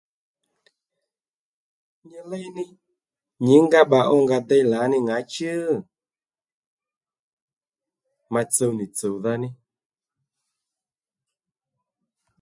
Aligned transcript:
Nyi 2.07 2.19
léy 2.29 2.47
ní 2.55 2.63
nyǐngá 3.45 3.81
bba 3.85 3.99
ónga 4.15 4.37
déy 4.47 4.63
ní 4.65 4.69
lǎní 4.71 4.97
ŋǎchú? 5.07 5.53
ma 8.31 8.41
tsuw 8.51 8.71
nì 8.77 8.85
tsùwdha 8.95 9.33
ní 9.41 9.49